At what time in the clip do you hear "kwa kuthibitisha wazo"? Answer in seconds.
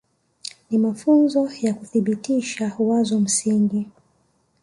1.47-3.19